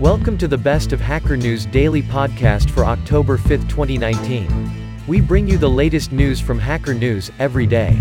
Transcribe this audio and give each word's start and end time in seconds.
Welcome 0.00 0.36
to 0.38 0.46
the 0.46 0.58
Best 0.58 0.92
of 0.92 1.00
Hacker 1.00 1.38
News 1.38 1.64
daily 1.64 2.02
podcast 2.02 2.68
for 2.68 2.84
October 2.84 3.38
5, 3.38 3.66
2019. 3.66 4.46
We 5.06 5.22
bring 5.22 5.48
you 5.48 5.56
the 5.56 5.70
latest 5.70 6.12
news 6.12 6.38
from 6.38 6.58
Hacker 6.58 6.92
News 6.92 7.30
every 7.38 7.66
day. 7.66 7.98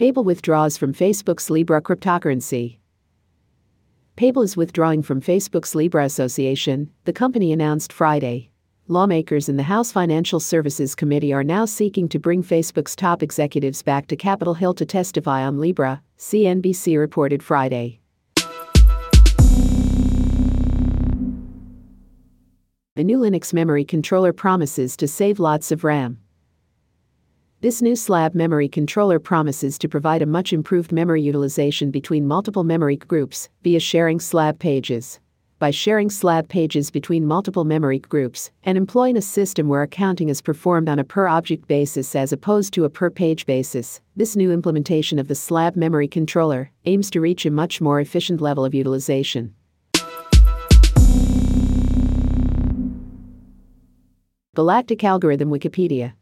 Paypal 0.00 0.24
withdraws 0.24 0.78
from 0.78 0.94
Facebook's 0.94 1.50
Libra 1.50 1.82
cryptocurrency. 1.82 2.78
Paypal 4.16 4.44
is 4.44 4.56
withdrawing 4.56 5.02
from 5.02 5.20
Facebook's 5.20 5.74
Libra 5.74 6.04
Association, 6.04 6.88
the 7.04 7.12
company 7.12 7.52
announced 7.52 7.92
Friday. 7.92 8.52
Lawmakers 8.86 9.48
in 9.48 9.56
the 9.56 9.64
House 9.64 9.90
Financial 9.90 10.38
Services 10.38 10.94
Committee 10.94 11.32
are 11.32 11.42
now 11.42 11.64
seeking 11.64 12.08
to 12.10 12.20
bring 12.20 12.40
Facebook's 12.40 12.94
top 12.94 13.24
executives 13.24 13.82
back 13.82 14.06
to 14.06 14.14
Capitol 14.14 14.54
Hill 14.54 14.72
to 14.74 14.86
testify 14.86 15.42
on 15.42 15.58
Libra, 15.58 16.00
CNBC 16.16 16.96
reported 16.96 17.42
Friday. 17.42 17.98
A 22.96 23.02
new 23.02 23.18
Linux 23.18 23.52
memory 23.52 23.84
controller 23.84 24.32
promises 24.32 24.96
to 24.96 25.08
save 25.08 25.40
lots 25.40 25.72
of 25.72 25.82
RAM. 25.82 26.20
This 27.64 27.80
new 27.80 27.96
slab 27.96 28.34
memory 28.34 28.68
controller 28.68 29.18
promises 29.18 29.78
to 29.78 29.88
provide 29.88 30.20
a 30.20 30.26
much 30.26 30.52
improved 30.52 30.92
memory 30.92 31.22
utilization 31.22 31.90
between 31.90 32.26
multiple 32.26 32.62
memory 32.62 32.96
groups 32.96 33.48
via 33.62 33.80
sharing 33.80 34.20
slab 34.20 34.58
pages. 34.58 35.18
By 35.60 35.70
sharing 35.70 36.10
slab 36.10 36.50
pages 36.50 36.90
between 36.90 37.26
multiple 37.26 37.64
memory 37.64 38.00
groups 38.00 38.50
and 38.64 38.76
employing 38.76 39.16
a 39.16 39.22
system 39.22 39.66
where 39.66 39.80
accounting 39.80 40.28
is 40.28 40.42
performed 40.42 40.90
on 40.90 40.98
a 40.98 41.04
per 41.04 41.26
object 41.26 41.66
basis 41.66 42.14
as 42.14 42.34
opposed 42.34 42.74
to 42.74 42.84
a 42.84 42.90
per 42.90 43.08
page 43.08 43.46
basis, 43.46 44.02
this 44.14 44.36
new 44.36 44.52
implementation 44.52 45.18
of 45.18 45.28
the 45.28 45.34
slab 45.34 45.74
memory 45.74 46.06
controller 46.06 46.70
aims 46.84 47.08
to 47.12 47.20
reach 47.22 47.46
a 47.46 47.50
much 47.50 47.80
more 47.80 47.98
efficient 47.98 48.42
level 48.42 48.66
of 48.66 48.74
utilization. 48.74 49.54
Galactic 54.54 55.02
Algorithm 55.02 55.48
Wikipedia 55.48 56.12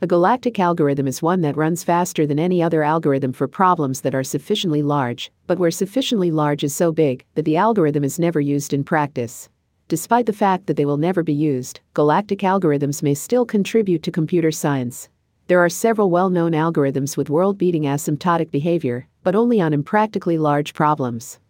a 0.00 0.06
galactic 0.06 0.60
algorithm 0.60 1.08
is 1.08 1.20
one 1.20 1.40
that 1.40 1.56
runs 1.56 1.82
faster 1.82 2.24
than 2.24 2.38
any 2.38 2.62
other 2.62 2.84
algorithm 2.84 3.32
for 3.32 3.48
problems 3.48 4.00
that 4.00 4.14
are 4.14 4.22
sufficiently 4.22 4.80
large, 4.80 5.32
but 5.48 5.58
where 5.58 5.72
sufficiently 5.72 6.30
large 6.30 6.62
is 6.62 6.72
so 6.72 6.92
big 6.92 7.24
that 7.34 7.44
the 7.44 7.56
algorithm 7.56 8.04
is 8.04 8.16
never 8.16 8.40
used 8.40 8.72
in 8.72 8.84
practice. 8.84 9.48
Despite 9.88 10.26
the 10.26 10.32
fact 10.32 10.66
that 10.66 10.76
they 10.76 10.84
will 10.84 10.98
never 10.98 11.24
be 11.24 11.32
used, 11.32 11.80
galactic 11.94 12.40
algorithms 12.40 13.02
may 13.02 13.14
still 13.14 13.44
contribute 13.44 14.04
to 14.04 14.12
computer 14.12 14.52
science. 14.52 15.08
There 15.48 15.58
are 15.58 15.68
several 15.68 16.10
well 16.10 16.30
known 16.30 16.52
algorithms 16.52 17.16
with 17.16 17.30
world 17.30 17.58
beating 17.58 17.82
asymptotic 17.82 18.52
behavior, 18.52 19.08
but 19.24 19.34
only 19.34 19.60
on 19.60 19.72
impractically 19.72 20.38
large 20.38 20.74
problems. 20.74 21.40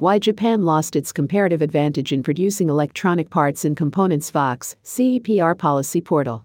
Why 0.00 0.18
Japan 0.18 0.62
lost 0.62 0.96
its 0.96 1.12
comparative 1.12 1.60
advantage 1.60 2.10
in 2.10 2.22
producing 2.22 2.70
electronic 2.70 3.28
parts 3.28 3.66
and 3.66 3.76
components 3.76 4.30
Vox, 4.30 4.74
CEPR 4.82 5.58
Policy 5.58 6.00
Portal. 6.00 6.42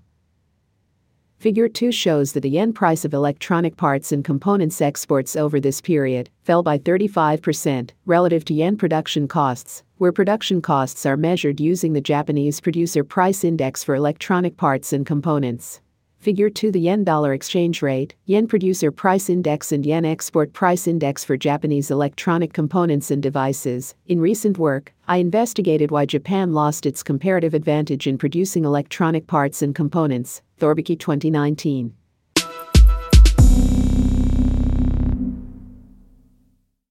Figure 1.38 1.70
2 1.70 1.90
shows 1.90 2.34
that 2.34 2.42
the 2.42 2.50
yen 2.50 2.74
price 2.74 3.06
of 3.06 3.14
electronic 3.14 3.78
parts 3.78 4.12
and 4.12 4.26
components 4.26 4.82
exports 4.82 5.38
over 5.38 5.62
this 5.62 5.80
period 5.80 6.30
fell 6.44 6.64
by 6.64 6.78
35% 6.78 7.92
relative 8.06 8.44
to 8.44 8.54
yen 8.54 8.76
production 8.76 9.26
costs, 9.26 9.84
where 10.00 10.12
production 10.12 10.62
costs 10.62 11.06
are 11.06 11.16
measured 11.16 11.62
using 11.62 11.94
the 11.94 12.02
Japanese 12.02 12.60
Producer 12.60 13.06
Price 13.06 13.46
Index 13.46 13.86
for 13.86 13.96
electronic 13.96 14.58
parts 14.58 14.92
and 14.92 15.06
components. 15.06 15.80
Figure 16.26 16.50
2 16.50 16.72
The 16.72 16.80
yen 16.80 17.04
dollar 17.04 17.34
exchange 17.34 17.84
rate, 17.84 18.16
yen 18.26 18.48
producer 18.48 18.90
price 18.90 19.30
index, 19.30 19.72
and 19.72 19.86
yen 19.86 20.06
export 20.06 20.54
price 20.54 20.88
index 20.88 21.24
for 21.24 21.38
Japanese 21.38 21.92
electronic 21.92 22.52
components 22.52 23.12
and 23.12 23.22
devices. 23.22 23.94
In 24.08 24.20
recent 24.20 24.58
work, 24.58 24.92
I 25.08 25.18
investigated 25.18 25.92
why 25.92 26.08
Japan 26.08 26.52
lost 26.52 26.88
its 26.88 27.04
comparative 27.04 27.54
advantage 27.54 28.08
in 28.08 28.18
producing 28.18 28.66
electronic 28.66 29.28
parts 29.28 29.62
and 29.62 29.76
components. 29.76 30.42
Thorbecke 30.60 30.98
2019. 30.98 31.94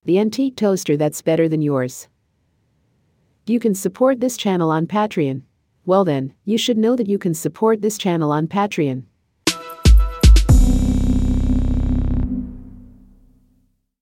The 0.04 0.20
antique 0.20 0.54
toaster 0.54 0.96
that's 0.96 1.22
better 1.22 1.48
than 1.48 1.60
yours. 1.60 2.06
You 3.46 3.58
can 3.58 3.74
support 3.74 4.20
this 4.20 4.36
channel 4.36 4.70
on 4.70 4.86
Patreon. 4.86 5.42
Well, 5.84 6.04
then, 6.04 6.34
you 6.44 6.56
should 6.56 6.78
know 6.78 6.94
that 6.94 7.08
you 7.08 7.18
can 7.18 7.34
support 7.34 7.82
this 7.82 7.98
channel 7.98 8.30
on 8.30 8.46
Patreon. 8.46 9.06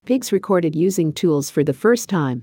Pigs 0.04 0.32
recorded 0.32 0.74
using 0.74 1.12
tools 1.12 1.48
for 1.48 1.62
the 1.62 1.72
first 1.72 2.08
time. 2.08 2.42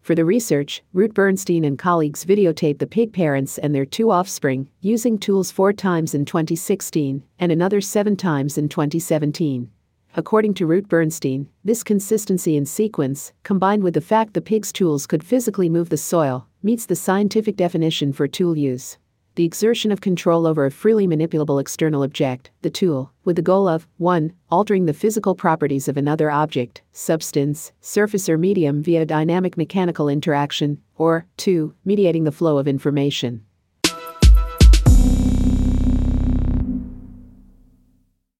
For 0.00 0.16
the 0.16 0.24
research, 0.24 0.82
Root-Bernstein 0.92 1.64
and 1.64 1.78
colleagues 1.78 2.24
videotaped 2.24 2.80
the 2.80 2.88
pig 2.88 3.12
parents 3.12 3.56
and 3.56 3.72
their 3.72 3.84
two 3.86 4.10
offspring 4.10 4.68
using 4.80 5.16
tools 5.16 5.52
four 5.52 5.72
times 5.72 6.14
in 6.14 6.24
2016 6.24 7.22
and 7.38 7.52
another 7.52 7.80
seven 7.80 8.16
times 8.16 8.58
in 8.58 8.68
2017. 8.68 9.70
According 10.16 10.54
to 10.54 10.66
Root-Bernstein, 10.66 11.48
this 11.62 11.84
consistency 11.84 12.56
in 12.56 12.66
sequence, 12.66 13.32
combined 13.44 13.84
with 13.84 13.94
the 13.94 14.00
fact 14.00 14.34
the 14.34 14.40
pig's 14.40 14.72
tools 14.72 15.06
could 15.06 15.22
physically 15.22 15.68
move 15.68 15.88
the 15.88 15.96
soil, 15.96 16.48
meets 16.64 16.84
the 16.84 16.96
scientific 16.96 17.54
definition 17.54 18.12
for 18.12 18.26
tool 18.26 18.58
use 18.58 18.98
the 19.38 19.44
exertion 19.44 19.92
of 19.92 20.00
control 20.00 20.48
over 20.48 20.66
a 20.66 20.70
freely 20.70 21.06
manipulable 21.06 21.60
external 21.60 22.02
object, 22.02 22.50
the 22.62 22.70
tool, 22.70 23.12
with 23.24 23.36
the 23.36 23.40
goal 23.40 23.68
of 23.68 23.86
1. 23.98 24.32
altering 24.50 24.86
the 24.86 24.92
physical 24.92 25.32
properties 25.36 25.86
of 25.86 25.96
another 25.96 26.28
object, 26.28 26.82
substance, 26.90 27.70
surface, 27.80 28.28
or 28.28 28.36
medium 28.36 28.82
via 28.82 29.06
dynamic 29.06 29.56
mechanical 29.56 30.08
interaction, 30.08 30.82
or 30.96 31.24
2. 31.36 31.72
mediating 31.84 32.24
the 32.24 32.32
flow 32.32 32.58
of 32.58 32.66
information. 32.66 33.44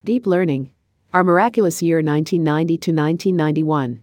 Deep 0.02 0.26
Learning 0.26 0.72
Our 1.14 1.22
Miraculous 1.22 1.80
Year 1.80 1.98
1990 1.98 2.76
to 2.78 2.90
1991. 2.90 4.02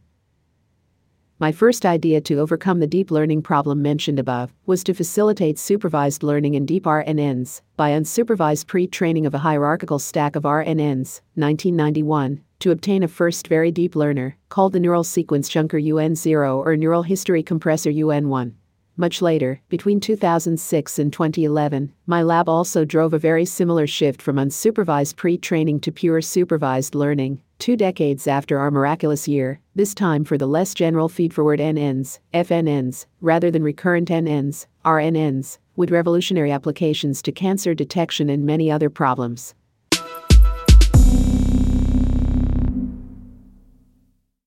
My 1.38 1.52
first 1.52 1.86
idea 1.86 2.22
to 2.22 2.40
overcome 2.40 2.80
the 2.80 2.88
deep 2.88 3.12
learning 3.12 3.42
problem 3.42 3.82
mentioned 3.82 4.20
above 4.20 4.54
was 4.66 4.86
to 4.86 4.94
facilitate 4.94 5.60
supervised 5.60 6.24
learning 6.24 6.54
in 6.54 6.66
deep 6.66 6.86
RNNs 6.86 7.60
by 7.76 7.92
unsupervised 7.92 8.68
pre 8.68 8.88
training 8.88 9.26
of 9.26 9.34
a 9.34 9.40
hierarchical 9.40 10.00
stack 10.00 10.38
of 10.38 10.44
RNNs, 10.44 11.20
1991, 11.36 12.42
to 12.60 12.72
obtain 12.72 13.04
a 13.04 13.10
first 13.10 13.50
very 13.50 13.70
deep 13.70 13.98
learner, 13.98 14.38
called 14.48 14.72
the 14.72 14.80
Neural 14.80 15.04
Sequence 15.04 15.50
Chunker 15.50 15.86
UN0 15.86 16.66
or 16.66 16.78
Neural 16.78 17.04
History 17.04 17.44
Compressor 17.44 17.92
UN1. 17.92 18.54
Much 18.98 19.22
later, 19.22 19.62
between 19.68 20.00
2006 20.00 21.00
and 21.00 21.12
2011, 21.12 21.92
my 22.06 22.24
lab 22.24 22.48
also 22.48 22.86
drove 22.86 23.14
a 23.14 23.20
very 23.20 23.44
similar 23.44 23.86
shift 23.86 24.22
from 24.22 24.38
unsupervised 24.38 25.18
pre 25.18 25.38
training 25.38 25.82
to 25.82 25.92
pure 25.92 26.22
supervised 26.22 26.96
learning, 26.96 27.42
two 27.60 27.76
decades 27.76 28.26
after 28.26 28.58
our 28.58 28.72
miraculous 28.72 29.28
year, 29.28 29.60
this 29.76 29.94
time 29.94 30.24
for 30.24 30.38
the 30.38 30.48
less 30.48 30.74
general 30.74 31.10
feedforward 31.10 31.60
NNs, 31.60 32.20
FNNs, 32.34 33.06
rather 33.20 33.52
than 33.52 33.64
recurrent 33.64 34.08
NNs, 34.08 34.66
RNNs, 34.86 35.58
with 35.76 35.92
revolutionary 35.92 36.52
applications 36.52 37.22
to 37.22 37.34
cancer 37.34 37.74
detection 37.74 38.30
and 38.30 38.46
many 38.46 38.72
other 38.72 38.90
problems. 38.90 39.56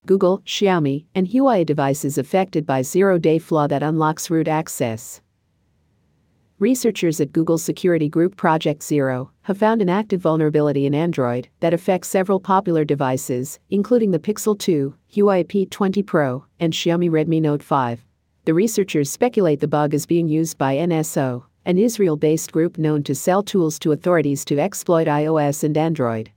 Google, 0.08 0.40
Xiaomi, 0.46 1.04
and 1.14 1.28
Huawei 1.28 1.66
devices 1.66 2.16
affected 2.16 2.64
by 2.64 2.80
zero 2.80 3.18
day 3.18 3.38
flaw 3.38 3.66
that 3.66 3.82
unlocks 3.82 4.30
root 4.30 4.48
access. 4.48 5.20
Researchers 6.58 7.20
at 7.20 7.30
Google's 7.30 7.62
security 7.62 8.08
group 8.08 8.34
Project 8.34 8.82
Zero 8.82 9.30
have 9.42 9.58
found 9.58 9.82
an 9.82 9.90
active 9.90 10.22
vulnerability 10.22 10.86
in 10.86 10.94
Android 10.94 11.50
that 11.60 11.74
affects 11.74 12.08
several 12.08 12.40
popular 12.40 12.86
devices, 12.86 13.60
including 13.68 14.10
the 14.10 14.18
Pixel 14.18 14.58
2, 14.58 14.94
Huawei 15.12 15.44
P20 15.44 16.06
Pro, 16.06 16.42
and 16.58 16.72
Xiaomi 16.72 17.10
Redmi 17.10 17.42
Note 17.42 17.62
5. 17.62 18.02
The 18.46 18.54
researchers 18.54 19.10
speculate 19.10 19.60
the 19.60 19.68
bug 19.68 19.92
is 19.92 20.06
being 20.06 20.26
used 20.26 20.56
by 20.56 20.76
NSO, 20.76 21.44
an 21.66 21.76
Israel 21.76 22.16
based 22.16 22.50
group 22.50 22.78
known 22.78 23.02
to 23.02 23.14
sell 23.14 23.42
tools 23.42 23.78
to 23.80 23.92
authorities 23.92 24.42
to 24.46 24.58
exploit 24.58 25.06
iOS 25.06 25.64
and 25.64 25.76
Android. 25.76 26.30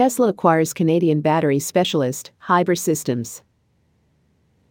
Tesla 0.00 0.28
acquires 0.28 0.72
Canadian 0.72 1.20
battery 1.20 1.58
specialist, 1.58 2.30
Hibar 2.48 2.78
Systems. 2.78 3.42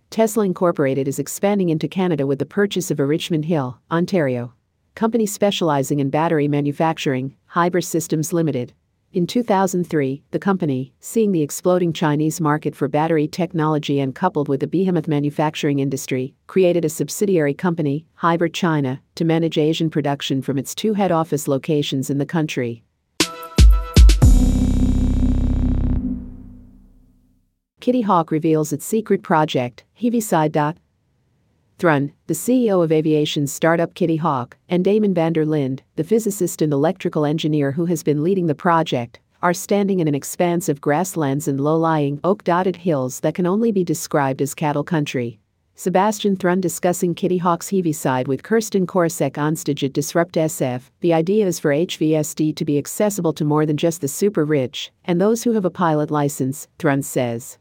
Tesla 0.10 0.44
Incorporated 0.44 1.08
is 1.08 1.20
expanding 1.20 1.70
into 1.70 1.88
Canada 1.88 2.26
with 2.26 2.40
the 2.40 2.48
purchase 2.48 2.90
of 2.90 3.00
a 3.00 3.06
Richmond 3.06 3.46
Hill, 3.46 3.80
Ontario 3.92 4.56
company 4.96 5.28
specializing 5.28 6.00
in 6.00 6.10
battery 6.10 6.48
manufacturing, 6.48 7.36
Hibar 7.54 7.84
Systems 7.84 8.34
Limited. 8.34 8.74
In 9.14 9.28
2003, 9.28 10.24
the 10.32 10.40
company, 10.40 10.96
seeing 11.00 11.32
the 11.32 11.44
exploding 11.44 11.94
Chinese 11.94 12.42
market 12.42 12.76
for 12.76 12.88
battery 12.88 13.28
technology 13.28 14.00
and 14.00 14.16
coupled 14.16 14.50
with 14.50 14.62
the 14.62 14.68
behemoth 14.68 15.08
manufacturing 15.08 15.78
industry, 15.78 16.34
created 16.48 16.86
a 16.86 16.90
subsidiary 16.90 17.54
company, 17.54 18.08
Hibar 18.20 18.52
China, 18.52 19.00
to 19.14 19.26
manage 19.26 19.60
Asian 19.60 19.92
production 19.92 20.42
from 20.42 20.58
its 20.58 20.74
two 20.74 20.96
head 20.96 21.12
office 21.12 21.48
locations 21.48 22.10
in 22.10 22.18
the 22.18 22.26
country. 22.26 22.84
Kitty 27.80 28.02
Hawk 28.02 28.30
reveals 28.30 28.74
its 28.74 28.86
secret 28.86 29.24
project, 29.24 29.86
Heaviside. 29.94 30.76
Thrun, 31.78 32.12
the 32.28 32.34
CEO 32.34 32.84
of 32.84 32.92
aviation 32.92 33.48
startup 33.48 33.94
Kitty 33.94 34.18
Hawk, 34.18 34.58
and 34.68 34.84
Damon 34.84 35.14
Vander 35.14 35.46
Lind, 35.46 35.82
the 35.96 36.04
physicist 36.04 36.62
and 36.62 36.74
electrical 36.74 37.24
engineer 37.24 37.72
who 37.72 37.86
has 37.86 38.04
been 38.04 38.22
leading 38.22 38.48
the 38.48 38.54
project, 38.56 39.22
are 39.42 39.54
standing 39.54 40.02
in 40.02 40.10
an 40.10 40.16
expanse 40.16 40.68
of 40.68 40.82
grasslands 40.82 41.48
and 41.48 41.62
low-lying, 41.62 42.20
oak-dotted 42.26 42.76
hills 42.76 43.22
that 43.22 43.34
can 43.34 43.46
only 43.46 43.72
be 43.72 43.86
described 43.86 44.42
as 44.42 44.54
cattle 44.54 44.84
country. 44.84 45.40
Sebastian 45.76 46.36
Thrun 46.36 46.60
discussing 46.60 47.16
Kitty 47.16 47.38
Hawk's 47.38 47.70
Heaviside 47.70 48.28
with 48.28 48.44
Kirsten 48.44 48.86
Korosek 48.86 49.38
on 49.38 49.56
stage 49.56 49.86
at 49.86 49.94
Disrupt 49.94 50.36
SF. 50.36 50.82
The 51.00 51.14
idea 51.14 51.48
is 51.48 51.60
for 51.60 51.72
HVSD 51.72 52.58
to 52.58 52.66
be 52.66 52.78
accessible 52.78 53.32
to 53.32 53.46
more 53.46 53.66
than 53.66 53.78
just 53.78 54.02
the 54.02 54.10
super 54.10 54.44
rich 54.44 54.92
and 55.06 55.22
those 55.22 55.44
who 55.44 55.54
have 55.54 55.64
a 55.64 55.70
pilot 55.70 56.12
license, 56.12 56.68
Thrun 56.78 57.02
says. 57.02 57.58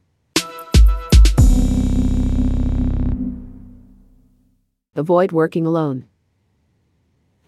Avoid 4.99 5.31
working 5.31 5.65
alone. 5.65 6.07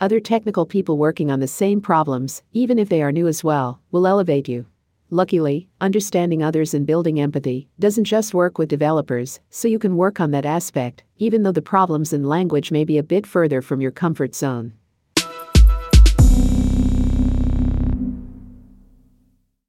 Other 0.01 0.21
technical 0.21 0.65
people 0.65 0.97
working 0.97 1.33
on 1.33 1.41
the 1.41 1.49
same 1.49 1.81
problems, 1.81 2.45
even 2.53 2.79
if 2.79 2.89
they 2.89 3.03
are 3.03 3.11
new 3.11 3.27
as 3.27 3.43
well, 3.43 3.81
will 3.91 4.07
elevate 4.07 4.49
you. 4.49 4.67
Luckily, 5.11 5.69
understanding 5.81 6.45
others 6.45 6.75
and 6.75 6.87
building 6.87 7.19
empathy 7.19 7.69
doesn't 7.81 8.05
just 8.05 8.35
work 8.35 8.57
with 8.57 8.69
developers, 8.69 9.41
so 9.51 9.67
you 9.67 9.81
can 9.81 9.97
work 9.97 10.21
on 10.21 10.31
that 10.31 10.47
aspect, 10.47 11.03
even 11.19 11.43
though 11.43 11.51
the 11.51 11.61
problems 11.61 12.13
in 12.13 12.23
language 12.23 12.71
may 12.71 12.85
be 12.85 12.99
a 12.99 13.03
bit 13.03 13.27
further 13.27 13.61
from 13.61 13.81
your 13.81 13.91
comfort 13.91 14.37
zone. 14.37 14.73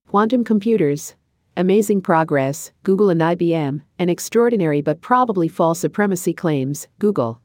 Quantum 0.08 0.44
computers. 0.44 1.16
Amazing 1.58 2.02
progress, 2.02 2.72
Google 2.84 3.10
and 3.10 3.22
IBM, 3.22 3.82
and 3.98 4.10
extraordinary 4.12 4.82
but 4.82 5.02
probably 5.02 5.48
false 5.48 5.80
supremacy 5.80 6.32
claims, 6.32 6.88
Google. 7.00 7.41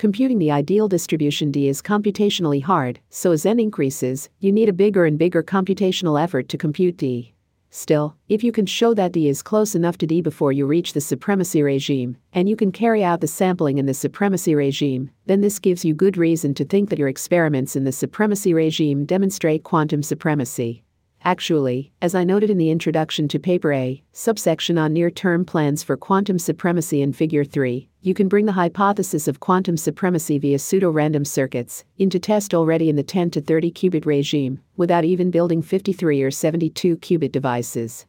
Computing 0.00 0.38
the 0.38 0.50
ideal 0.50 0.88
distribution 0.88 1.50
D 1.50 1.68
is 1.68 1.82
computationally 1.82 2.62
hard, 2.62 3.00
so 3.10 3.32
as 3.32 3.44
n 3.44 3.60
increases, 3.60 4.30
you 4.38 4.50
need 4.50 4.70
a 4.70 4.72
bigger 4.72 5.04
and 5.04 5.18
bigger 5.18 5.42
computational 5.42 6.18
effort 6.18 6.48
to 6.48 6.56
compute 6.56 6.96
D. 6.96 7.34
Still, 7.68 8.16
if 8.26 8.42
you 8.42 8.50
can 8.50 8.64
show 8.64 8.94
that 8.94 9.12
D 9.12 9.28
is 9.28 9.42
close 9.42 9.74
enough 9.74 9.98
to 9.98 10.06
D 10.06 10.22
before 10.22 10.52
you 10.52 10.64
reach 10.64 10.94
the 10.94 11.02
supremacy 11.02 11.62
regime, 11.62 12.16
and 12.32 12.48
you 12.48 12.56
can 12.56 12.72
carry 12.72 13.04
out 13.04 13.20
the 13.20 13.26
sampling 13.26 13.76
in 13.76 13.84
the 13.84 13.92
supremacy 13.92 14.54
regime, 14.54 15.10
then 15.26 15.42
this 15.42 15.58
gives 15.58 15.84
you 15.84 15.92
good 15.92 16.16
reason 16.16 16.54
to 16.54 16.64
think 16.64 16.88
that 16.88 16.98
your 16.98 17.08
experiments 17.08 17.76
in 17.76 17.84
the 17.84 17.92
supremacy 17.92 18.54
regime 18.54 19.04
demonstrate 19.04 19.64
quantum 19.64 20.02
supremacy. 20.02 20.82
Actually, 21.22 21.92
as 22.00 22.14
I 22.14 22.24
noted 22.24 22.48
in 22.48 22.56
the 22.56 22.70
introduction 22.70 23.28
to 23.28 23.38
Paper 23.38 23.74
A, 23.74 24.02
subsection 24.10 24.78
on 24.78 24.94
near 24.94 25.10
term 25.10 25.44
plans 25.44 25.82
for 25.82 25.94
quantum 25.94 26.38
supremacy 26.38 27.02
in 27.02 27.12
Figure 27.12 27.44
3, 27.44 27.90
you 28.00 28.14
can 28.14 28.26
bring 28.26 28.46
the 28.46 28.52
hypothesis 28.52 29.28
of 29.28 29.38
quantum 29.38 29.76
supremacy 29.76 30.38
via 30.38 30.58
pseudo 30.58 30.90
random 30.90 31.26
circuits 31.26 31.84
into 31.98 32.18
test 32.18 32.54
already 32.54 32.88
in 32.88 32.96
the 32.96 33.02
10 33.02 33.32
to 33.32 33.40
30 33.42 33.70
qubit 33.70 34.06
regime, 34.06 34.62
without 34.78 35.04
even 35.04 35.30
building 35.30 35.60
53 35.60 36.22
or 36.22 36.30
72 36.30 36.96
qubit 36.96 37.32
devices. 37.32 38.06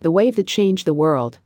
The 0.00 0.10
wave 0.10 0.34
that 0.34 0.48
changed 0.48 0.86
the 0.86 0.94
world. 0.94 1.38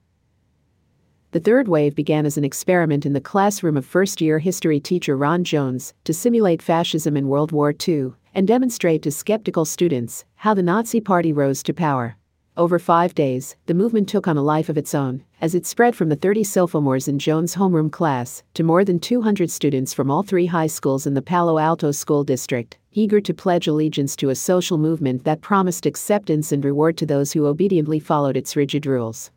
The 1.33 1.41
third 1.41 1.67
wave 1.67 1.95
began 1.95 2.27
as 2.27 2.37
an 2.37 2.45
experiment 2.45 3.07
in 3.07 3.15
the 3.15 3.21
classroom 3.21 3.79
of 3.79 3.87
first 3.87 4.21
year 4.21 4.39
history 4.39 4.79
teacher 4.79 5.17
Ron 5.17 5.45
Jones 5.45 5.95
to 6.05 6.13
simulate 6.13 6.61
fascism 6.61 7.17
in 7.17 7.27
World 7.27 7.53
War 7.53 7.73
II 7.89 8.13
and 8.35 8.47
demonstrate 8.47 9.01
to 9.05 9.11
skeptical 9.11 9.65
students 9.65 10.27
how 10.35 10.53
the 10.53 10.63
Nazi 10.63 11.01
Party 11.01 11.33
rose 11.33 11.63
to 11.63 11.73
power. 11.73 12.19
Over 12.55 12.79
five 12.79 13.15
days, 13.15 13.57
the 13.65 13.73
movement 13.73 14.11
took 14.11 14.29
on 14.29 14.37
a 14.37 14.43
life 14.43 14.69
of 14.69 14.77
its 14.77 14.95
own, 14.95 15.25
as 15.41 15.55
it 15.55 15.65
spread 15.65 15.97
from 15.97 16.11
the 16.11 16.17
30 16.17 16.45
sophomores 16.45 17.09
in 17.09 17.19
Jones' 17.19 17.55
homeroom 17.55 17.91
class 17.91 18.43
to 18.53 18.63
more 18.63 18.85
than 18.85 19.01
200 19.01 19.51
students 19.51 19.95
from 19.95 20.11
all 20.11 20.23
three 20.23 20.45
high 20.45 20.67
schools 20.67 21.07
in 21.07 21.15
the 21.15 21.23
Palo 21.23 21.57
Alto 21.57 21.93
School 21.93 22.25
District, 22.25 22.77
eager 22.93 23.23
to 23.23 23.33
pledge 23.33 23.67
allegiance 23.67 24.17
to 24.17 24.29
a 24.29 24.35
social 24.35 24.77
movement 24.77 25.25
that 25.25 25.41
promised 25.41 25.87
acceptance 25.87 26.53
and 26.53 26.63
reward 26.63 26.99
to 26.99 27.07
those 27.07 27.33
who 27.33 27.47
obediently 27.47 27.99
followed 27.99 28.37
its 28.37 28.55
rigid 28.55 28.85
rules. 28.85 29.31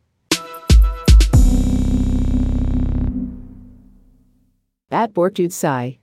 At 4.96 5.14
Bortut 5.14 5.52
Psi. 5.52 6.00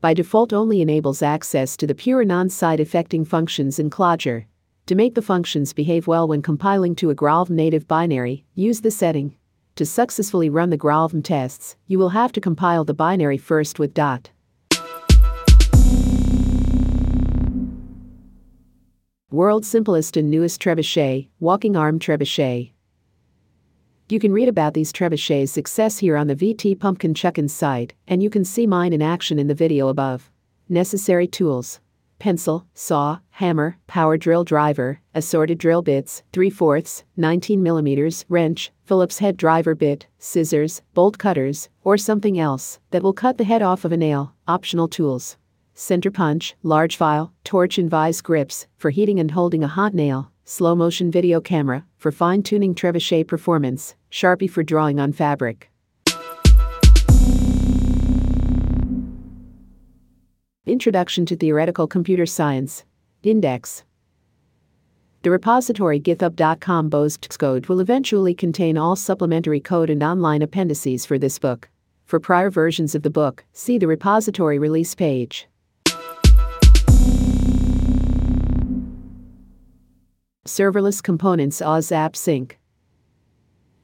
By 0.00 0.14
default 0.14 0.54
only 0.54 0.80
enables 0.80 1.20
access 1.20 1.76
to 1.76 1.86
the 1.86 1.94
pure 1.94 2.24
non-side 2.24 2.80
affecting 2.80 3.26
functions 3.26 3.78
in 3.78 3.90
Clojure. 3.90 4.46
To 4.86 4.94
make 4.94 5.14
the 5.14 5.20
functions 5.20 5.74
behave 5.74 6.06
well 6.06 6.26
when 6.26 6.40
compiling 6.40 6.94
to 6.94 7.10
a 7.10 7.14
Graalvm 7.14 7.50
native 7.50 7.86
binary, 7.86 8.46
use 8.54 8.80
the 8.80 8.90
setting. 8.90 9.36
To 9.76 9.84
successfully 9.84 10.48
run 10.48 10.70
the 10.70 10.78
Graalvm 10.78 11.22
tests, 11.22 11.76
you 11.86 11.98
will 11.98 12.08
have 12.08 12.32
to 12.32 12.40
compile 12.40 12.86
the 12.86 12.94
binary 12.94 13.36
first 13.36 13.78
with 13.78 13.92
dot. 13.92 14.30
World's 19.30 19.68
simplest 19.68 20.16
and 20.16 20.30
newest 20.30 20.62
trebuchet, 20.62 21.28
walking 21.40 21.76
arm 21.76 21.98
trebuchet. 21.98 22.72
You 24.10 24.18
can 24.18 24.32
read 24.32 24.48
about 24.48 24.74
these 24.74 24.92
trebuchets' 24.92 25.50
success 25.50 25.98
here 25.98 26.16
on 26.16 26.26
the 26.26 26.34
VT 26.34 26.80
Pumpkin 26.80 27.14
Chuckins 27.14 27.50
site, 27.50 27.94
and 28.08 28.20
you 28.20 28.28
can 28.28 28.44
see 28.44 28.66
mine 28.66 28.92
in 28.92 29.00
action 29.00 29.38
in 29.38 29.46
the 29.46 29.54
video 29.54 29.86
above. 29.86 30.32
Necessary 30.68 31.28
tools 31.28 31.78
pencil, 32.18 32.66
saw, 32.74 33.20
hammer, 33.30 33.76
power 33.86 34.16
drill 34.16 34.42
driver, 34.42 35.00
assorted 35.14 35.58
drill 35.58 35.80
bits, 35.80 36.24
3 36.32 36.50
fourths, 36.50 37.04
19 37.16 37.62
millimeters, 37.62 38.24
wrench, 38.28 38.72
Phillips 38.84 39.20
head 39.20 39.36
driver 39.36 39.76
bit, 39.76 40.08
scissors, 40.18 40.82
bolt 40.92 41.16
cutters, 41.16 41.68
or 41.84 41.96
something 41.96 42.36
else 42.36 42.80
that 42.90 43.04
will 43.04 43.12
cut 43.12 43.38
the 43.38 43.44
head 43.44 43.62
off 43.62 43.84
of 43.84 43.92
a 43.92 43.96
nail, 43.96 44.34
optional 44.48 44.88
tools. 44.88 45.36
Center 45.72 46.10
punch, 46.10 46.56
large 46.64 46.96
file, 46.96 47.32
torch 47.44 47.78
and 47.78 47.88
vise 47.88 48.20
grips 48.20 48.66
for 48.76 48.90
heating 48.90 49.20
and 49.20 49.30
holding 49.30 49.62
a 49.62 49.68
hot 49.68 49.94
nail, 49.94 50.32
slow 50.44 50.74
motion 50.74 51.12
video 51.12 51.40
camera 51.40 51.86
for 51.96 52.10
fine 52.10 52.42
tuning 52.42 52.74
trebuchet 52.74 53.28
performance, 53.28 53.94
Sharpie 54.10 54.50
for 54.50 54.62
drawing 54.62 54.98
on 54.98 55.12
fabric. 55.12 55.70
Introduction 60.66 61.26
to 61.26 61.36
Theoretical 61.36 61.86
Computer 61.86 62.26
Science 62.26 62.84
Index 63.22 63.82
The 65.22 65.30
repository 65.30 65.98
github.com 65.98 66.88
boasts 66.88 67.36
code 67.36 67.66
will 67.66 67.80
eventually 67.80 68.34
contain 68.34 68.78
all 68.78 68.94
supplementary 68.94 69.60
code 69.60 69.90
and 69.90 70.02
online 70.02 70.42
appendices 70.42 71.04
for 71.06 71.18
this 71.18 71.38
book. 71.38 71.68
For 72.04 72.20
prior 72.20 72.50
versions 72.50 72.94
of 72.94 73.02
the 73.02 73.10
book, 73.10 73.44
see 73.52 73.78
the 73.78 73.86
repository 73.86 74.58
release 74.58 74.94
page. 74.94 75.48
Serverless 80.46 81.02
Components 81.02 81.62
Oz 81.62 81.90
AppSync. 81.90 82.52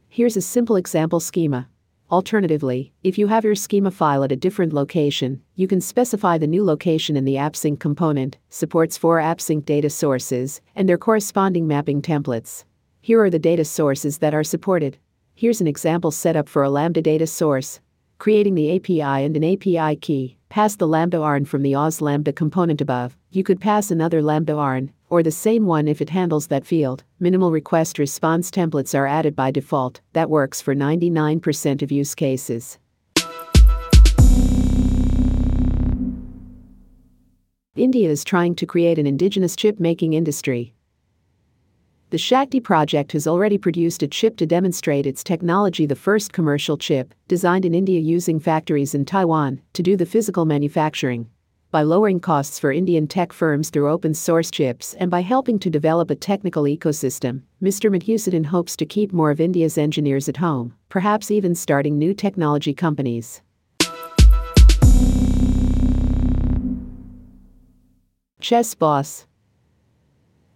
Here's 0.08 0.36
a 0.36 0.40
simple 0.40 0.76
example 0.76 1.20
schema. 1.20 1.68
Alternatively, 2.10 2.92
if 3.02 3.18
you 3.18 3.26
have 3.26 3.44
your 3.44 3.54
schema 3.54 3.90
file 3.90 4.22
at 4.22 4.32
a 4.32 4.36
different 4.36 4.72
location, 4.72 5.42
you 5.56 5.66
can 5.66 5.80
specify 5.80 6.38
the 6.38 6.46
new 6.46 6.64
location 6.64 7.16
in 7.16 7.24
the 7.24 7.34
AppSync 7.34 7.80
component, 7.80 8.38
supports 8.48 8.96
four 8.96 9.18
AppSync 9.18 9.64
data 9.64 9.90
sources, 9.90 10.60
and 10.74 10.88
their 10.88 10.96
corresponding 10.98 11.66
mapping 11.66 12.00
templates. 12.00 12.64
Here 13.00 13.20
are 13.20 13.30
the 13.30 13.38
data 13.38 13.64
sources 13.64 14.18
that 14.18 14.34
are 14.34 14.44
supported. 14.44 14.98
Here's 15.34 15.60
an 15.60 15.66
example 15.66 16.10
setup 16.10 16.48
for 16.48 16.62
a 16.62 16.70
Lambda 16.70 17.02
data 17.02 17.26
source. 17.26 17.80
Creating 18.18 18.54
the 18.54 18.76
API 18.76 19.24
and 19.24 19.36
an 19.36 19.44
API 19.44 19.96
key, 19.96 20.38
pass 20.48 20.76
the 20.76 20.88
Lambda 20.88 21.20
ARN 21.20 21.44
from 21.44 21.62
the 21.62 21.74
Oz 21.74 22.00
Lambda 22.00 22.32
component 22.32 22.80
above. 22.80 23.16
You 23.30 23.42
could 23.42 23.60
pass 23.60 23.90
another 23.90 24.22
Lambda 24.22 24.54
ARN, 24.54 24.92
or 25.08 25.22
the 25.22 25.30
same 25.30 25.66
one 25.66 25.88
if 25.88 26.00
it 26.00 26.10
handles 26.10 26.46
that 26.48 26.66
field. 26.66 27.04
Minimal 27.20 27.50
request 27.50 27.98
response 27.98 28.50
templates 28.50 28.98
are 28.98 29.06
added 29.06 29.36
by 29.36 29.50
default. 29.50 30.00
That 30.12 30.30
works 30.30 30.60
for 30.60 30.74
99% 30.74 31.82
of 31.82 31.92
use 31.92 32.14
cases. 32.14 32.78
India 37.76 38.08
is 38.08 38.24
trying 38.24 38.54
to 38.54 38.64
create 38.64 38.98
an 38.98 39.06
indigenous 39.06 39.54
chip 39.54 39.78
making 39.78 40.14
industry. 40.14 40.72
The 42.08 42.18
Shakti 42.18 42.60
project 42.60 43.12
has 43.12 43.26
already 43.26 43.58
produced 43.58 44.02
a 44.02 44.08
chip 44.08 44.36
to 44.36 44.46
demonstrate 44.46 45.06
its 45.06 45.22
technology, 45.22 45.86
the 45.86 45.96
first 45.96 46.32
commercial 46.32 46.78
chip, 46.78 47.12
designed 47.28 47.64
in 47.64 47.74
India 47.74 48.00
using 48.00 48.40
factories 48.40 48.94
in 48.94 49.04
Taiwan 49.04 49.60
to 49.74 49.82
do 49.82 49.96
the 49.96 50.06
physical 50.06 50.44
manufacturing. 50.44 51.28
By 51.76 51.82
lowering 51.82 52.20
costs 52.20 52.58
for 52.58 52.72
Indian 52.72 53.06
tech 53.06 53.34
firms 53.34 53.68
through 53.68 53.90
open 53.90 54.14
source 54.14 54.50
chips 54.50 54.94
and 54.94 55.10
by 55.10 55.20
helping 55.20 55.58
to 55.58 55.68
develop 55.68 56.10
a 56.10 56.14
technical 56.14 56.62
ecosystem, 56.62 57.42
Mr. 57.62 57.90
Madhusudan 57.90 58.46
hopes 58.46 58.76
to 58.76 58.86
keep 58.86 59.12
more 59.12 59.30
of 59.30 59.42
India's 59.42 59.76
engineers 59.76 60.26
at 60.26 60.38
home, 60.38 60.72
perhaps 60.88 61.30
even 61.30 61.54
starting 61.54 61.98
new 61.98 62.14
technology 62.14 62.72
companies. 62.72 63.42
Chess 68.40 68.74
Boss 68.74 69.26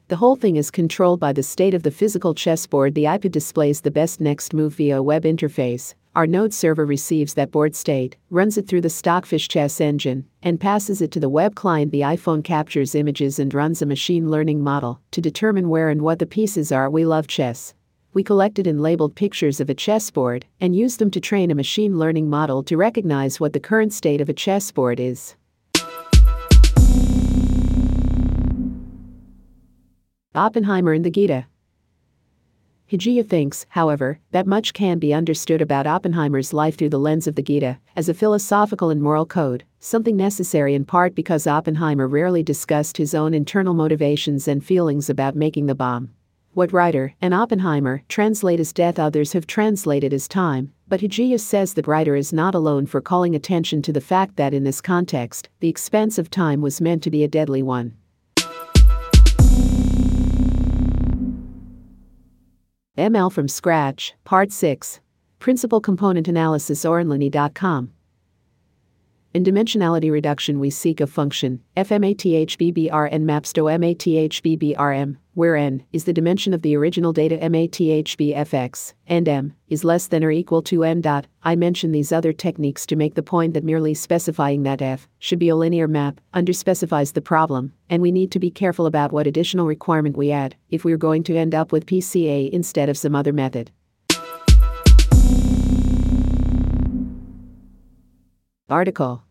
the 0.09 0.17
whole 0.17 0.35
thing 0.35 0.57
is 0.57 0.73
controlled 0.73 1.21
by 1.21 1.33
the 1.33 1.43
state 1.45 1.73
of 1.73 1.85
the 1.85 1.91
physical 1.93 2.35
chessboard. 2.35 2.97
The 2.97 3.05
iPad 3.05 3.31
displays 3.31 3.83
the 3.83 3.93
best 3.93 4.21
next 4.21 4.53
move 4.53 4.75
via 4.75 4.99
a 4.99 5.03
web 5.05 5.23
interface. 5.23 5.95
Our 6.17 6.27
node 6.27 6.53
server 6.53 6.85
receives 6.85 7.35
that 7.35 7.53
board 7.53 7.77
state, 7.77 8.17
runs 8.31 8.59
it 8.59 8.67
through 8.67 8.81
the 8.81 8.91
Stockfish 8.91 9.47
chess 9.47 9.81
engine, 9.81 10.27
and 10.43 10.59
passes 10.59 11.01
it 11.01 11.13
to 11.13 11.21
the 11.21 11.29
web 11.29 11.55
client. 11.55 11.93
The 11.93 12.01
iPhone 12.01 12.43
captures 12.43 12.97
images 12.97 13.39
and 13.39 13.55
runs 13.55 13.81
a 13.81 13.87
machine 13.87 14.29
learning 14.29 14.61
model 14.61 15.01
to 15.13 15.21
determine 15.21 15.69
where 15.69 15.89
and 15.89 16.03
what 16.03 16.19
the 16.19 16.27
pieces 16.27 16.73
are. 16.73 16.91
We 16.91 17.05
love 17.05 17.29
chess. 17.29 17.75
We 18.13 18.25
collected 18.25 18.67
and 18.67 18.83
labeled 18.83 19.15
pictures 19.15 19.61
of 19.61 19.71
a 19.71 19.75
chessboard 19.75 20.47
and 20.61 20.75
used 20.75 20.99
them 20.99 21.13
to 21.13 21.21
train 21.21 21.53
a 21.53 21.55
machine 21.55 21.97
learning 21.97 22.29
model 22.29 22.65
to 22.65 22.77
recognize 22.77 23.39
what 23.39 23.53
the 23.53 23.61
current 23.61 23.93
state 23.93 24.21
of 24.21 24.29
a 24.29 24.33
chessboard 24.33 24.99
is. 24.99 25.37
Oppenheimer 30.35 30.93
and 30.93 31.05
the 31.05 31.11
Gita. 31.11 31.47
Hijiya 32.91 33.29
thinks, 33.29 33.67
however, 33.69 34.19
that 34.33 34.49
much 34.49 34.73
can 34.73 34.99
be 34.99 35.15
understood 35.15 35.63
about 35.63 35.87
Oppenheimer's 35.87 36.53
life 36.53 36.77
through 36.77 36.89
the 36.89 36.99
lens 36.99 37.29
of 37.29 37.37
the 37.37 37.43
Gita, 37.43 37.79
as 37.95 38.09
a 38.09 38.15
philosophical 38.15 38.91
and 38.91 39.01
moral 39.01 39.25
code, 39.25 39.63
something 39.79 40.17
necessary 40.17 40.75
in 40.75 40.85
part 40.85 41.15
because 41.15 41.47
Oppenheimer 41.47 42.09
rarely 42.09 42.43
discussed 42.43 42.97
his 42.97 43.15
own 43.15 43.33
internal 43.33 43.75
motivations 43.75 44.49
and 44.49 44.65
feelings 44.65 45.09
about 45.09 45.37
making 45.37 45.67
the 45.67 45.75
bomb. 45.77 46.11
What 46.53 46.73
Ryder 46.73 47.15
and 47.23 47.33
Oppenheimer 47.33 48.03
translate 48.09 48.59
as 48.59 48.73
death 48.73 48.99
others 48.99 49.35
have 49.35 49.47
translated 49.47 50.13
as 50.13 50.27
time, 50.27 50.73
but 50.89 50.99
Hijiya 50.99 51.39
says 51.39 51.75
that 51.75 51.87
Ryder 51.87 52.17
is 52.17 52.33
not 52.33 52.57
alone 52.57 52.87
for 52.87 53.01
calling 53.01 53.37
attention 53.37 53.83
to 53.83 53.93
the 53.93 54.01
fact 54.01 54.35
that 54.35 54.53
in 54.53 54.65
this 54.65 54.81
context, 54.81 55.49
the 55.61 55.69
expense 55.69 56.19
of 56.19 56.29
time 56.29 56.61
was 56.61 56.81
meant 56.81 57.05
to 57.05 57.11
be 57.11 57.23
a 57.23 57.29
deadly 57.29 57.63
one. 57.63 57.95
ML 63.01 63.33
from 63.33 63.49
Scratch, 63.49 64.15
Part 64.25 64.53
6. 64.53 65.01
Principal 65.39 65.81
Component 65.81 66.29
Analysis 66.29 66.85
OranLooney.com. 66.85 67.93
In 69.33 69.45
dimensionality 69.45 70.11
reduction, 70.11 70.59
we 70.59 70.71
seek 70.71 71.01
a 71.01 71.07
function, 71.07 71.63
fmathbbrn 71.77 73.23
maps 73.23 73.53
to 73.53 73.63
mathbbrm, 73.63 75.17
where 75.35 75.55
n 75.55 75.85
is 75.93 76.03
the 76.03 76.13
dimension 76.13 76.53
of 76.53 76.63
the 76.63 76.75
original 76.75 77.13
data 77.13 77.37
mathbfx, 77.37 78.93
and 79.07 79.29
m 79.29 79.55
is 79.69 79.85
less 79.85 80.09
than 80.09 80.25
or 80.25 80.33
equal 80.33 80.63
to 80.63 80.83
n 80.83 81.01
dot. 81.01 81.29
I 81.45 81.55
mention 81.55 81.93
these 81.93 82.11
other 82.11 82.33
techniques 82.33 82.85
to 82.87 82.97
make 82.97 83.15
the 83.15 83.23
point 83.23 83.55
that 83.55 83.63
merely 83.63 83.95
specifying 83.95 84.65
that 84.65 84.83
f 84.83 85.09
should 85.21 85.39
be 85.39 85.49
a 85.49 85.55
linear 85.55 85.87
map 85.87 86.21
underspecifies 86.35 87.13
the 87.13 87.23
problem, 87.23 87.73
and 87.89 88.03
we 88.03 88.11
need 88.11 88.33
to 88.33 88.41
be 88.41 88.51
careful 88.51 88.87
about 88.87 89.13
what 89.13 89.29
additional 89.29 89.69
requirement 89.69 90.17
we 90.17 90.33
add 90.33 90.57
if 90.71 90.85
we're 90.85 90.97
going 90.97 91.23
to 91.23 91.37
end 91.37 91.55
up 91.55 91.71
with 91.71 91.87
PCA 91.87 92.51
instead 92.51 92.89
of 92.89 92.99
some 92.99 93.15
other 93.15 93.33
method. 93.33 93.71
Article 98.71 99.25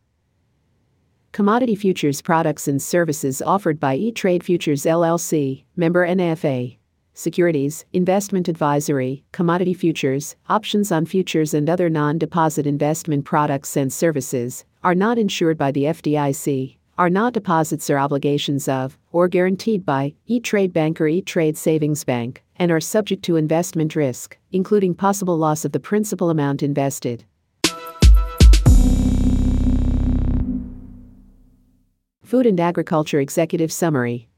Commodity 1.32 1.74
futures 1.74 2.22
products 2.22 2.68
and 2.68 2.82
services 2.82 3.42
offered 3.42 3.80
by 3.80 3.96
E-Trade 3.96 4.44
Futures 4.44 4.84
LLC, 4.84 5.64
member 5.78 6.06
NFA. 6.06 6.78
Securities, 7.14 7.86
investment 7.94 8.50
advisory, 8.50 9.24
commodity 9.32 9.74
futures, 9.74 10.36
options 10.50 10.92
on 10.92 11.06
futures 11.06 11.54
and 11.54 11.70
other 11.70 11.90
non-deposit 11.90 12.68
investment 12.68 13.24
products 13.24 13.78
and 13.78 13.94
services 13.94 14.66
are 14.84 14.96
not 14.96 15.18
insured 15.18 15.58
by 15.58 15.72
the 15.72 15.84
FDIC, 15.84 16.78
are 16.98 17.10
not 17.10 17.32
deposits 17.32 17.90
or 17.90 17.98
obligations 17.98 18.68
of, 18.68 18.98
or 19.14 19.30
guaranteed 19.30 19.86
by, 19.86 20.14
E-Trade 20.26 20.74
Bank 20.74 21.00
or 21.00 21.08
E-Trade 21.08 21.58
Savings 21.58 22.04
Bank, 22.04 22.44
and 22.58 22.72
are 22.72 22.82
subject 22.82 23.24
to 23.24 23.38
investment 23.38 23.96
risk, 23.96 24.38
including 24.52 24.94
possible 24.94 25.38
loss 25.38 25.64
of 25.64 25.72
the 25.72 25.80
principal 25.80 26.30
amount 26.30 26.62
invested. 26.62 27.24
Food 32.30 32.46
and 32.46 32.60
Agriculture 32.60 33.20
Executive 33.20 33.72
Summary. 33.72 34.30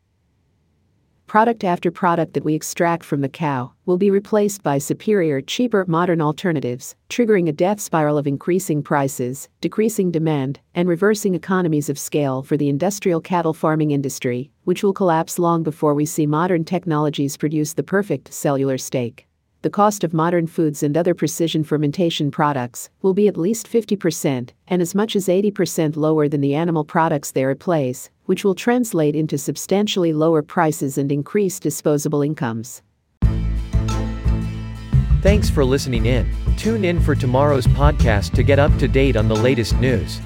Product 1.28 1.66
after 1.66 1.92
product 1.92 2.34
that 2.34 2.46
we 2.46 2.56
extract 2.56 3.04
from 3.04 3.20
the 3.20 3.28
cow 3.28 3.74
will 3.86 3.98
be 3.98 4.10
replaced 4.10 4.64
by 4.64 4.78
superior, 4.78 5.42
cheaper, 5.42 5.84
modern 5.90 6.22
alternatives, 6.22 6.96
triggering 7.10 7.50
a 7.50 7.52
death 7.52 7.82
spiral 7.82 8.18
of 8.18 8.28
increasing 8.28 8.82
prices, 8.82 9.50
decreasing 9.60 10.10
demand, 10.10 10.62
and 10.74 10.88
reversing 10.88 11.36
economies 11.36 11.90
of 11.90 12.00
scale 12.00 12.42
for 12.42 12.56
the 12.56 12.70
industrial 12.70 13.20
cattle 13.20 13.54
farming 13.54 13.92
industry, 13.92 14.50
which 14.64 14.84
will 14.84 14.94
collapse 14.94 15.38
long 15.38 15.62
before 15.62 15.94
we 15.94 16.06
see 16.06 16.26
modern 16.26 16.64
technologies 16.64 17.36
produce 17.36 17.74
the 17.74 17.84
perfect 17.84 18.34
cellular 18.34 18.78
steak 18.78 19.28
the 19.64 19.70
cost 19.70 20.04
of 20.04 20.14
modern 20.14 20.48
foods 20.48 20.82
and 20.82 20.98
other 20.98 21.14
precision 21.14 21.64
fermentation 21.64 22.32
products 22.32 22.90
will 23.04 23.14
be 23.14 23.28
at 23.28 23.38
least 23.38 23.72
50% 23.72 24.50
and 24.68 24.82
as 24.82 24.96
much 24.96 25.16
as 25.16 25.28
80% 25.28 25.96
lower 25.96 26.28
than 26.28 26.42
the 26.42 26.56
animal 26.56 26.84
products 26.84 27.30
they 27.32 27.46
replace, 27.46 28.10
which 28.26 28.44
will 28.44 28.56
translate 28.56 29.16
into 29.16 29.38
substantially 29.38 30.14
lower 30.14 30.42
prices 30.42 30.98
and 30.98 31.12
increased 31.12 31.62
disposable 31.62 32.24
incomes. 32.24 32.82
Thanks 35.22 35.52
for 35.52 35.64
listening 35.64 36.08
in. 36.08 36.28
Tune 36.58 36.84
in 36.84 37.00
for 37.00 37.14
tomorrow's 37.14 37.68
podcast 37.68 38.34
to 38.34 38.42
get 38.42 38.58
up 38.58 38.76
to 38.80 38.88
date 38.88 39.16
on 39.16 39.28
the 39.28 39.36
latest 39.36 39.78
news. 39.78 40.20